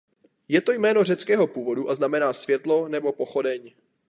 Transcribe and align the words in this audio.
Je 0.49 0.61
to 0.61 0.71
jméno 0.71 1.03
řeckého 1.03 1.47
původu 1.47 1.89
a 1.89 1.95
znamená 1.95 2.33
„světlo“ 2.33 2.87
nebo 2.87 3.13
„pochodeň“. 3.13 3.73